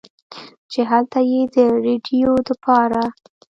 چې 0.71 0.81
هلته 0.89 1.19
ئې 1.31 1.41
د 1.53 1.55
رېډيو 1.83 2.33
دپاره 2.47 3.01